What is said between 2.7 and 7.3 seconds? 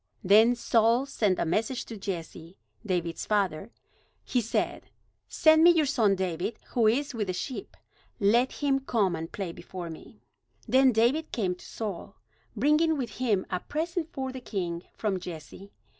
David's father. He said: "Send me your son David, who is with